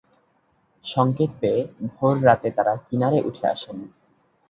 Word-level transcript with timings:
সংকেত 0.85 1.31
পেয়ে 1.41 1.61
ভোর 1.89 2.15
রাতে 2.25 2.49
তারা 2.57 2.73
কিনারে 2.85 3.19
উঠে 3.23 3.45
আসেন। 3.47 3.77